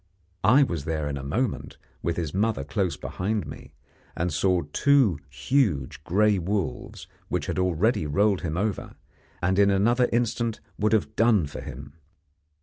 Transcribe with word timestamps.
I 0.43 0.63
was 0.63 0.85
there 0.85 1.07
in 1.07 1.15
a 1.15 1.21
moment, 1.23 1.77
with 2.01 2.17
his 2.17 2.33
mother 2.33 2.63
close 2.63 2.97
behind 2.97 3.45
me, 3.45 3.75
and 4.17 4.33
saw 4.33 4.63
two 4.73 5.19
huge 5.29 6.03
gray 6.03 6.39
wolves 6.39 7.05
which 7.27 7.45
had 7.45 7.59
already 7.59 8.07
rolled 8.07 8.41
him 8.41 8.57
over, 8.57 8.95
and 9.43 9.59
in 9.59 9.69
another 9.69 10.09
instant 10.11 10.59
would 10.79 10.93
have 10.93 11.15
done 11.15 11.45
for 11.45 11.61
him. 11.61 11.93